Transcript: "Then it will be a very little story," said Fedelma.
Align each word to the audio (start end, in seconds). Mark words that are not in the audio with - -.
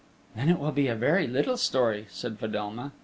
"Then 0.35 0.49
it 0.49 0.57
will 0.57 0.71
be 0.71 0.87
a 0.87 0.95
very 0.95 1.27
little 1.27 1.57
story," 1.57 2.07
said 2.09 2.39
Fedelma. 2.39 2.91